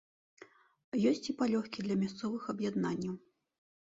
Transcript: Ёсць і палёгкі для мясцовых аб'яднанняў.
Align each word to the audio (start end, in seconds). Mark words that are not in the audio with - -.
Ёсць 1.09 1.27
і 1.33 1.35
палёгкі 1.41 1.85
для 1.87 1.95
мясцовых 2.03 2.47
аб'яднанняў. 2.53 3.15